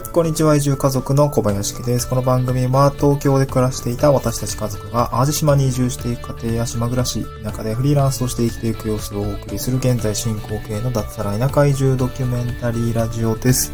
[0.00, 0.56] い、こんにちは。
[0.56, 2.08] 移住家族の小林家です。
[2.08, 13.72] この番組は東京で暮らしていた私たち家族が淡路島に移住していく家庭や島暮らし、中でフリーランスとして生きていく様子をお送りする現在進行形の脱サラ田舎移住ドキュメンタリーラジオです。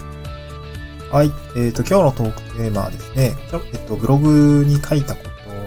[1.10, 3.32] はい、えっ、と、今日のトークテーマはですね、
[3.72, 5.22] えっと、ブログに書いたこ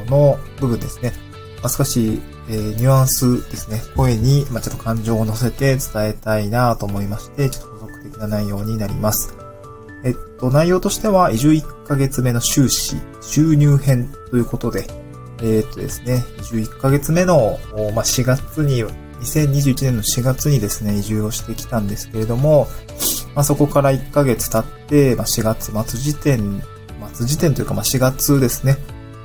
[0.07, 1.13] との部分ですね。
[1.61, 3.81] まあ、少し、えーニュアンスですね。
[3.95, 9.38] 声に、まあ、ちょっと感情を乗せて伝えたいなと思いまして、ちょっと補足的な内容になります。
[10.39, 14.87] と、内容としては、移住1ヶ月目の収支、収入編ということで、
[15.41, 17.59] えっとですね、移住1ヶ月目の、
[17.93, 18.83] まあ、4月に、
[19.21, 22.67] 2021年の4月にですね、移住をしてきたんですけれども、
[23.35, 26.63] まあ、そこから1ヶ月経って、まあ、4月末時点、
[27.13, 28.77] 末時点というか、まあ、4月ですね、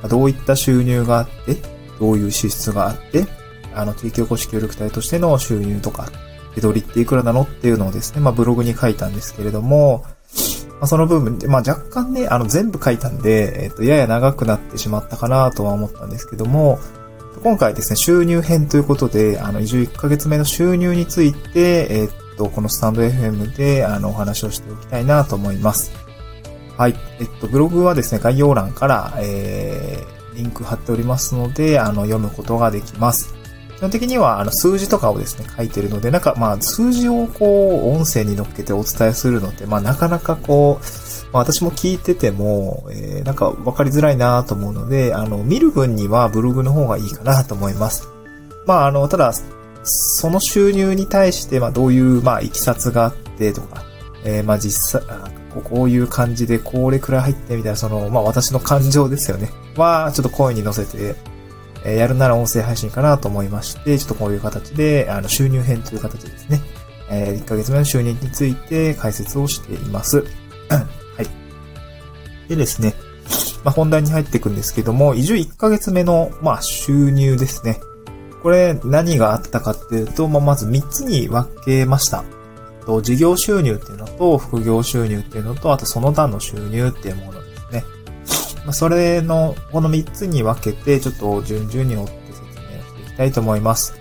[0.08, 1.56] どういった収入があって、
[2.00, 3.26] どういう支出があって、
[3.74, 6.10] あの、地域おこし協力隊としての収入とか、
[6.54, 10.04] 手取りっていくらなのっていうのをですね、まあ、ブログに書いたんですけれども、
[10.80, 16.78] まあ、その部分で、まあ、若干ね、あの、全部書いたんで、えっ、と、やや長くなってしまったかなとは思ったんですけども、
[17.42, 25.92] 今回ですね、収入編ということで、あの、移住1ヶ月目の収入について、えっ、と、このスタンド FM で、あの、お話をしておきたいなと思います。
[26.76, 26.94] はい。
[27.20, 33.34] えっと、ブログはですね、概要欄から、えー、リンク貼っておりますので、あの、読むことができます。
[33.76, 40.84] 基本的には、あの、数字とかをですね、書いてるので、なんか、まあ、数字をこう、音声に乗っけてお伝えするのって、まあ、なかなかこう、
[41.32, 48.08] まあ、私も聞いてても、えー、なんか、わかりづらいなと思うので、あの、見る分にはブログの方がいいかなと思います。
[48.66, 49.32] まあ、あの、ただ、
[49.82, 53.82] その収入に対して、まあ、どういう、まあ、いきさつがあってとか、
[54.24, 55.02] えー、まあ、実際、
[55.52, 59.50] こうこういう感じで、これくらい入ってみたいな、その、まあ、私の感情ですよね。
[59.76, 61.16] は、ちょっと声に乗せて、
[61.84, 66.60] えやるなら音声配信かなと思いまして、ちょっとこういう形で、あの、収入編という形ですね、
[67.10, 70.24] えー1ヶ月目の収入について解説をしています。
[70.68, 70.78] は
[71.22, 72.48] い。
[72.48, 72.94] でですね、
[73.64, 77.80] まあ、本題に入っていくんですけども、移住1ヶ月目の、まあ、収入ですね。
[78.42, 82.24] これ、何があったかっていうと、まあ、まず3つに分けました。
[82.84, 87.33] と事業収入っていうのと、副業収入っていうのと、あとその他の収入っていうもの。
[88.64, 93.94] まあ、それの、この3つに分けて、ちょっと順々に追って説明していきたいと思います。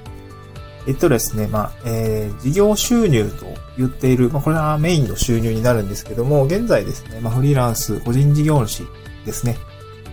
[0.85, 3.45] えっとですね、まあ、えー、事業収入と
[3.77, 8.83] 言っている、まあ、これはメインの収入になるんですけども、現在ですね、まあ、フリーランス、個人事業主
[9.25, 9.57] ですね。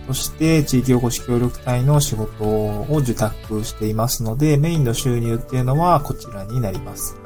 [0.07, 7.17] そして、地域おこし協力隊の仕事を受託していますので、メインの収入っていうのはこちらになります。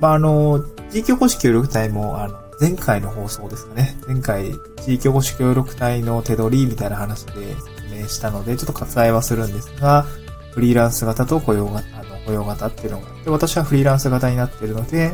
[0.00, 3.96] まあ、あの、地域おこし協力隊も、あの、前回の放送ですかね。
[4.06, 4.52] 前回、
[4.84, 10.06] 地域おこし協力隊の手取りみたいな話で説明したので、ちょっと割愛はするんですが、
[10.52, 15.10] フリーランス型と雇用型、あの、雇用型っていうのがあって、私はフリーランス型になっているので、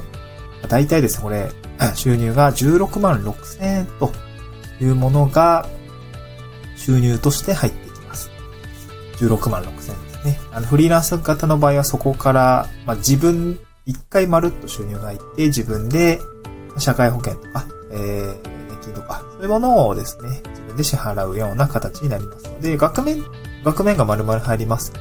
[0.61, 1.51] まあ大体ですね、これ、
[1.97, 4.13] 収入が16万6千円と
[4.81, 5.67] いうものが、
[6.77, 8.31] 収入として入ってきます。
[9.17, 10.41] 16万6千円ですね。
[10.53, 16.21] あの、フリーランス型の場合はそこから、まあ、自分、一回まるっと収入が入って、自分で、
[16.81, 23.25] 社会保険とか、えー、年金とか、そういうものをですね、自分で支払うような形になりますので、額面、
[23.65, 24.93] 額面が丸々入ります。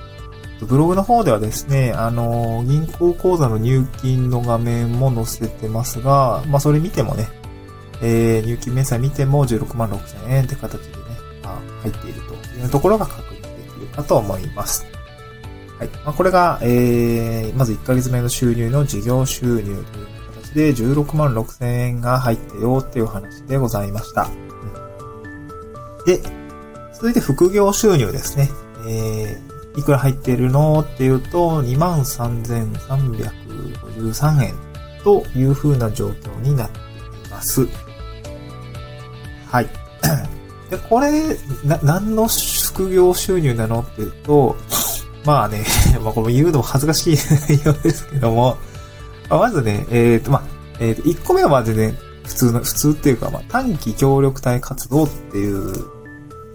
[0.66, 7.30] ブログの方ではですね、あの、銀行口座の入金の画面も載せてますが、まあ、それ見てもね、
[8.02, 11.04] えー、入金明細見ても16万6千円って形でね、
[11.44, 14.86] まあ、入っているというところが確認できるかと思います。
[15.78, 15.88] はい。
[15.88, 19.84] まあ、これが、えー、まず1ヶ月目の収入の事業収入という
[20.54, 24.24] で16万6千円が入ってよっていう話でございました。
[24.24, 24.50] うん
[26.06, 26.22] で、
[26.94, 28.50] 続いて副業収入ですね。
[28.88, 34.56] えー、いくら入っているのっていうと、23,353円
[35.04, 36.82] という風な状況になってい
[37.30, 37.68] ます。
[39.48, 39.70] はい。
[40.70, 44.58] で、これ、な、何の副業収入なのっていうと、
[45.26, 45.66] まあね、
[46.04, 47.18] まあこれ言うのも恥ずかしい
[47.50, 48.58] 内容ですけども、
[49.30, 50.44] まあまずね、えっ、と、まあ、
[50.80, 51.94] えっ、と、1個目はまずね、
[52.26, 55.74] 普通の、普通っていうか、まあ、短期協力隊活動っていう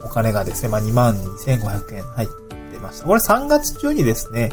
[0.03, 2.29] お金がですね、まあ、22,500円入っ
[2.73, 3.07] てました。
[3.07, 4.51] これ3月中にですね、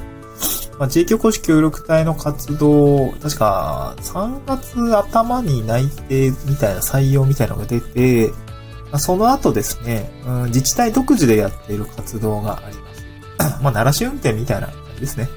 [0.79, 8.29] まあ、地域おこし協力隊の活動、確か3月頭に内定みたいな採用みたいなのが出て、
[8.91, 13.61] まあ、その後ですね、うん、自治体独自でやっている活動があります。
[13.61, 15.29] まあ、鳴らし運転みたいな感じですね。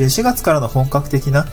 [0.00, 1.44] で、4月からの本格的な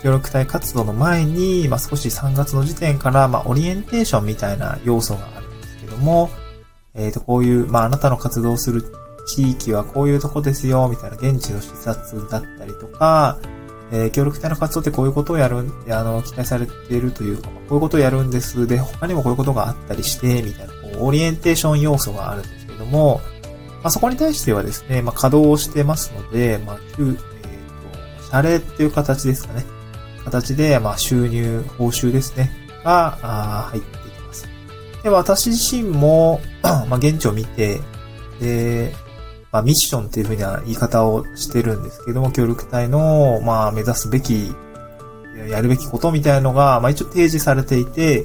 [0.00, 6.30] 協力隊活動の前に、まあ、少し3月の時点から、まあ、オリエンテーションみたいな要素があるんですけども、
[6.94, 8.84] えっ、と、こういう、まあ、あなたの活動する
[9.26, 13.38] 地域はこういうとこですよ、みたいな現地の視察だったりとか、
[13.90, 15.56] えー、協力隊の活動ってこういうことをやる、
[15.90, 18.68] あの、期待されているというか、こういうことをやるんです。
[18.68, 23.20] で、他にもこういうことがあったりして、みたいな、こう、オリエンテーション要素があるんですけども、
[23.82, 26.78] まあ、そこに対してはですね、まあ、稼働をしてますので、まあ、
[28.30, 29.64] 謝礼っていう形ですかね。
[30.24, 32.50] 形で、まあ、収入、報酬ですね。
[32.84, 34.48] が、あ入ってきます。
[35.02, 37.80] で、私自身も、 まあ、現地を見て、
[38.40, 38.92] で、
[39.52, 44.52] まあ、ミッションっていうふうな言い方をしてるんですけども、協力隊の、まあ、目指すべき、
[45.48, 48.22] やるべきことみたいのが、まあ、一応提示されていて、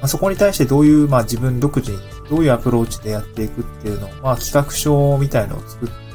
[0.00, 1.98] まあ、そこに対してどういう、まあ、自分独自に、
[2.30, 6.07] どういうアプローチでやっていくっていうのを、まあ、企画書みたいのを作って、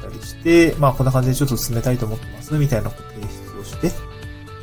[0.44, 3.90] でまあ、こんな感じでちょっと進めたいと思ってます、みたいなのを提出をして、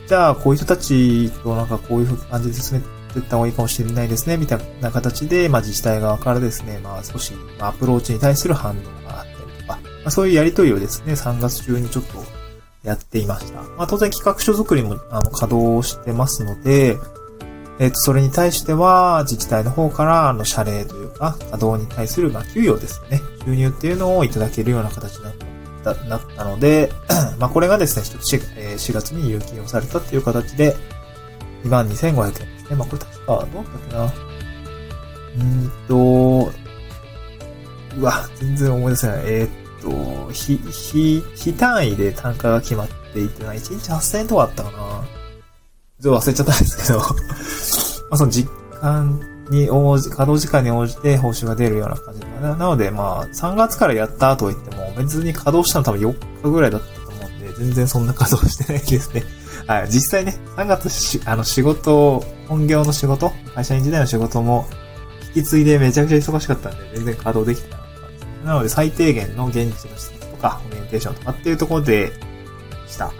[0.07, 8.75] じゃあ、こういう人たちとなんかこういう感じで進めていった方がいいかもしれないですね、みたいな形で、まあ、自治体側からですね、まあ、少しま、アプローチに対する反応
[9.07, 12.24] があったりとか、まあ、そういうやりとりをですね、3月中にちょっと
[12.83, 13.62] やっていました。
[13.62, 16.98] まあ、当然企画書作りも、あの、稼働してますので、
[17.80, 23.22] えっ、と、それに対しては、自治体の方から、あの、謝礼というか、稼働に対する、まあ、給与ですね。
[23.44, 25.33] 収入っていうのをいただけるような形になっ
[25.83, 26.92] た、なったので、
[27.39, 30.75] まあ、これがですね、4,、4月に入金をされたっていう形で、
[31.63, 32.75] 22,500円ですね。
[32.75, 34.13] まあ、これ確か、どうだったっけな。
[35.38, 36.51] うんと、
[37.98, 39.22] うわ、全然思い出せない。
[39.25, 44.78] えー、と、日、日、日単位で単価が決まっていて、1日8000円とかあったかな。
[46.01, 46.98] ちょっと忘れちゃったんですけど
[48.10, 48.51] まあその実
[48.81, 59.24] 感に応じ、稼働時間に応じて報酬が出るような感じなので、まあ、3月からやったと言っても、別に稼働したの多分4日ぐらいだったと思うんで、全然そんな稼働してないですね。
[59.68, 59.89] はい。
[59.89, 64.68] 実際ね、3月し、あの、仕事、本業の仕事、会社員時代の仕事も、
[65.36, 72.12] 引き継いでめちゃくちゃ忙しかったんで、全然稼働できてなかったんですなので最低限の現地の施設とか、オリエンテーションとかっていうところで
[72.88, 73.06] した。
[73.06, 73.15] はい。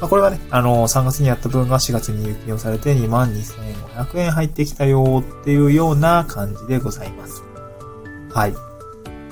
[0.00, 7.42] まあ、これはね、あの、3月にやった分が4月に有金をされて22,500円入ってきたよっていうような感じでございます。
[8.32, 8.73] はい。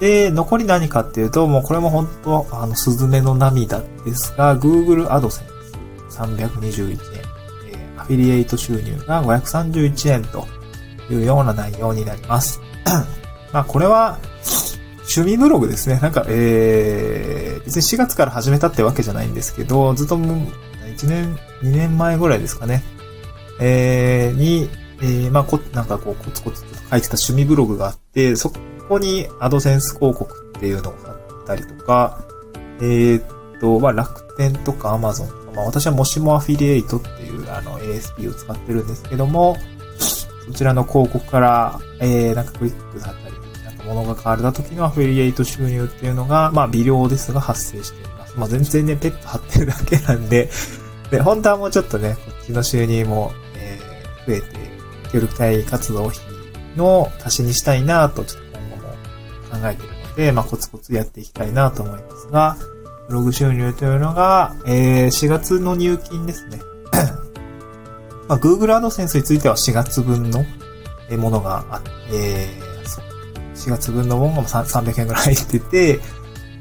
[0.02, 5.44] で、残り何かっていうと、もうこれも本当、あの、スズメの涙ですが、Google AdSense
[6.10, 6.98] 321円、
[7.70, 10.48] え、アフィリエイト収入が531円と
[11.08, 12.60] いうような内容になります。
[13.54, 14.18] まあ、これは、
[15.02, 16.00] 趣味ブログですね。
[16.00, 20.50] なんか、えー、別に4月から始めたってわけじゃないんですけど、ずっと、1
[21.06, 22.82] 年、2年前ぐらいですかね。
[23.60, 24.68] えー、に、
[25.00, 32.22] えー、まあ、こ、なんかこう、コツコツと書いてた趣味ブログがあって、そここにアドセンス広告っていうのを貼ったりとか、
[32.80, 39.56] えー、っと、まあ、楽天とかアマゾンとか、まあ、私はもしもアフィリエイトっていう、あの、ASP を使ってるんですけども、
[40.46, 48.34] そちらの広告から、えー、なんかクリックだったり、なんか物が買われた時のアフィリエイト収入っていうのが、まあ、微量ですが発生しています。
[48.36, 50.50] まあ、全然ね、ペット貼ってるだけなんで、
[51.10, 54.46] で、本当はもうちょっとね、こっちの収入も、えー、増えて、
[55.12, 56.18] 協力隊活動費
[56.76, 58.41] の足しにしたいなと、ちょっと
[59.60, 62.56] 考えているので、まあ、コツコツやっていきたいなと思いますが、
[63.08, 66.60] ブログ収入というのが、えー、4月の入金ですね。
[68.28, 70.44] まあ、Google AdSense については4月分の
[71.18, 72.72] ものがあって、えー
[73.62, 76.00] 4月分のものが300円ぐらい入ってて、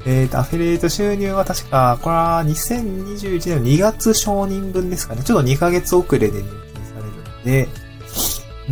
[0.06, 5.22] えっ、ー、と、アフィリエイト収入は確か、これは2021年の2月承認分ですかね。
[5.22, 7.68] ちょっと2ヶ月遅れで入金されるので、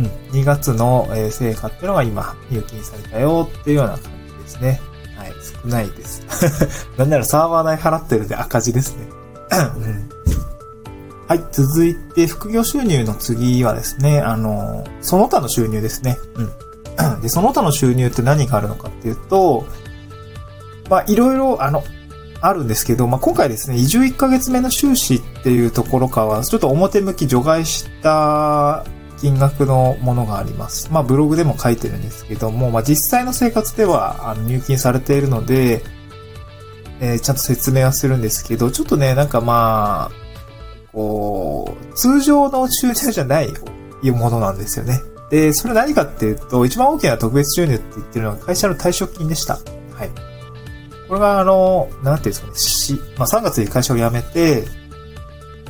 [0.01, 4.81] うん、2月の、え成果っていうのが今入金されたよっていうような感じですね。
[5.15, 6.23] はい、少ないです。
[6.97, 9.07] なんならサーバー代払ってるんで赤字ですね。
[9.75, 10.09] うん、
[11.27, 16.17] はい、続いて副業収入の次はですね、あの、その他の収入ですね。
[16.35, 17.21] うん。
[17.21, 19.65] で、その他の収入って何があるのかっていうと、
[20.89, 21.83] まあ、いろいろ、あの、
[22.41, 28.83] あるんですけど、まあ、今回ですね、移住1ヶ月目の収支っていうところからは、ちょっと表向き除外した
[29.21, 30.91] 金額のものがあります。
[30.91, 35.83] まあ、ブログでも書いてるんですけども、まあ、実際の生活ではあの入金されているので、
[36.99, 40.11] えー、ちゃんと説明はするんですけど、ちょっとね、なんかまあ、
[40.91, 43.47] こう、通常の収入じゃない
[44.11, 44.99] ものなんですよね。
[45.29, 49.53] で、それ何かっていうと、一番大きな特別収入って言ってるのは会社の退職金でした。
[49.55, 49.59] は
[50.05, 50.09] い。
[51.07, 54.65] これがあの、なんていうんですかね、し、まあ3月に会社を辞めて、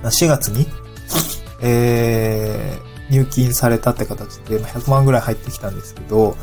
[0.03, 0.65] 4月に、
[1.62, 6.36] えー、入金されたって形で、100万ぐらい入ってきたんですけど、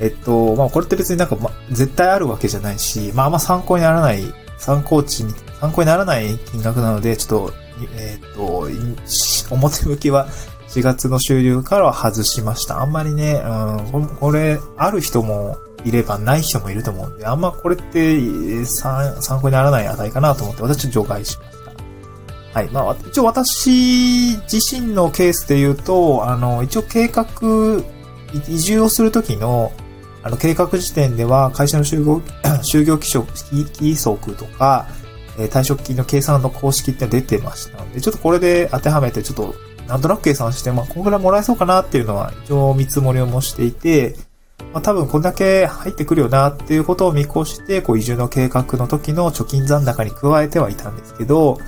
[0.00, 4.22] えっと、まあこれって別になんか、ま、絶対あるわけじゃないし、まああんま参考にならない、
[4.58, 7.54] 参考値に、参考にならない金額なので、ちょっと、
[7.96, 8.68] えっと、
[9.50, 10.28] 表向きは
[10.68, 12.80] 4月の終了からは外しました。
[12.80, 13.42] あんまりね、
[13.92, 21.61] うん、これ、ある人もいればない人もいると思うんで、あんまこれって参考にならない値かなと思って私除外しました。
[22.52, 22.68] はい。
[22.70, 27.26] まあ、一応私自身のケースで言うと、あの、一応計画、
[28.48, 29.72] 移住をするときの、
[30.22, 32.20] あの、計画時点では会社の就業、
[32.62, 34.86] 就業規則、規則とか、
[35.38, 39.54] えー、退職金の計算の公式って出てましたので、ちょっとこれで当てはめて、ちょっと、
[39.88, 44.14] なんとなく計算して、まあ、このぐらいもらえそうかなっていうのは、一応見積もりをもしていて、
[44.72, 51.58] まあ、多分こんだけ入ってくるよなっていうことを見越して、こう移住の計画の時の貯金残高に加えてはいたんですけど、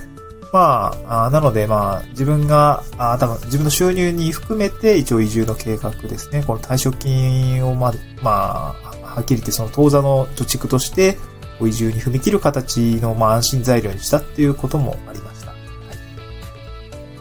[0.55, 6.45] まあ、あなのでまあ、自分が、あ多分自分の収入に含めて一応移住の計画ですね。
[6.47, 11.17] この退職金をまあ、まあ、はっきり言ってその当座の貯蓄として、
[11.61, 15.51] 移住に踏み切る形のまあ安心材料にしたっていうこともありました。
[15.51, 15.59] はい。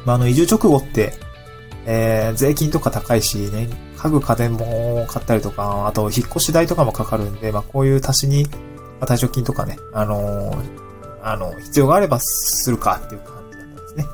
[0.04, 1.14] まあ、あの、移住直後って、
[1.86, 8.44] えー、税金とか高いしね、家具家電も買ったりとか、あと引っ越し代とかもかかるんで、まあこういう足しに、
[9.00, 10.83] まあ、退職金とかね、あのー、
[11.24, 14.04] あの、必要があればするかっていう感じだったんですね。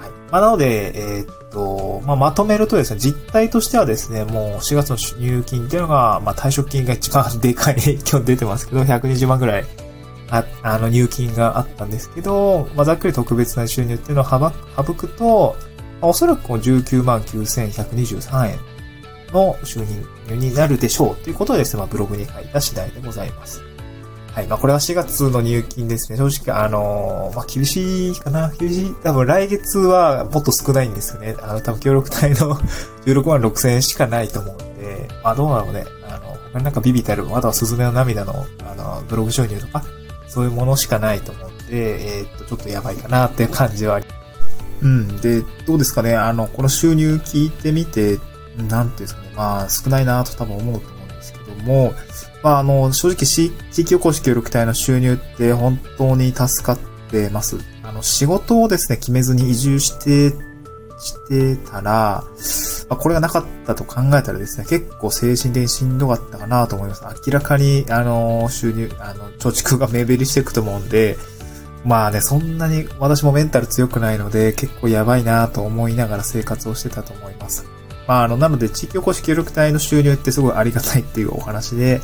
[0.00, 0.10] はい。
[0.30, 9.64] まあなので、えー、っと、まあまとめるとですね、実態としてはですね、もう4月の入金っていうのが、まあ退職金が一番でかい影響出てますけど、120万ぐらい
[10.30, 15.56] あ、あの、入金があったんですけど、まあ、ざっくり特別な収入っていうのを省くと、
[16.00, 18.58] まあ、おそらくこう19万9123円
[19.32, 19.80] の収
[20.28, 23.62] 入になるでしょうということでですね、まあ、ブログに書いた次第でございます。
[24.32, 24.46] はい。
[24.46, 26.18] まあ、これは4月の入金ですね。
[26.18, 28.50] 正直、あのー、まあ、厳しいかな。
[28.50, 28.94] 厳しい。
[29.02, 31.36] 多分来月はもっと少ないんですよね。
[31.42, 32.54] あの、多分協力隊の
[33.06, 35.84] 16万6千円しかないと思うんで、まあ、どうなのね。
[36.08, 36.20] あ
[36.54, 39.82] の、なんかビビたる、まだはスズメの涙の、あの、ブログ収入とか、
[40.28, 44.06] そういうものしかないと思うんで、えー、っと、ちょっとやばいかなっていう感じはあり
[44.82, 45.16] うん。
[45.20, 46.14] で、どうですかね。
[46.14, 48.18] あの、この収入聞いてみて、
[48.68, 49.32] なんていうんですかね。
[49.34, 50.99] まあ、少ないなと多分思うと思う
[51.60, 51.94] も、
[52.42, 56.78] まあ、あの、正直地域おこし協力隊の収入って本当に助かっ
[57.10, 57.58] てます。
[57.82, 60.36] あの、仕事をですね、決めずに移住して、
[61.00, 62.24] してたら、
[62.90, 67.02] まあ、これがなかったと考えたらですね、結構精神的にしんどかったかなと思います。
[67.26, 71.16] 明らかに、あの、収入、あの、貯蓄が目減りしていくと思うんで、
[71.84, 77.64] まあね、そんなに私もメンタル強くないので、結構やばいなと思いながら生活をしてたと思います。
[78.10, 82.00] まあ、あの、なので、地域おこし協力隊の収入ってすごいありがたいっていうお話で、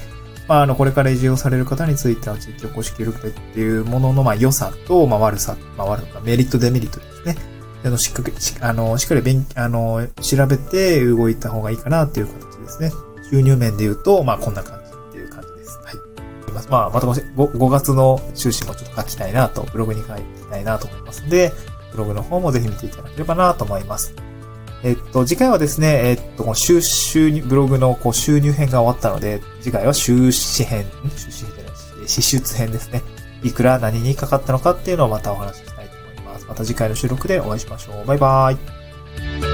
[0.47, 7.37] まあ、あの、これから移住をされる方については、地域おこし協力隊っていうものの、まあ、良さと、まあ、悪さ、まあ、悪さ、メリット、デメリットですね。
[7.85, 12.93] あの、しっかり、あの、しっかり勉、あの、調べて動いた方がいいかなっていう形ですね。
[13.29, 15.77] 収入面で言うと、まあ、こんな感じっていう感じです。
[15.83, 16.71] はい。
[16.71, 21.53] まあ、また 5, 5月の収支もちょっと書きたいなと、ブログに書きたいなと思いますので、
[21.91, 24.15] ブログの方もぜひ見ていただければなと思います。
[24.83, 31.71] えっと、次回はですね、えっと、収収入、ブログのこう収入編が終わったので、次回は収支編、収支編じゃな
[32.05, 33.03] い支出編ですね。
[33.43, 36.47] いくら何にかかったのかっていうのをまたお話ししたいと思います。
[36.47, 38.07] また次回の収録でお会いしましょう。
[38.07, 39.46] バイバーイ。